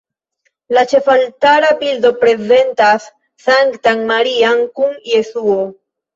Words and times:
La 0.77 0.83
ĉefaltara 0.93 1.69
bildo 1.81 2.11
prezentas 2.23 3.07
Sanktan 3.45 4.03
Marian 4.09 4.67
kun 4.81 4.99
Jesuo. 5.13 5.61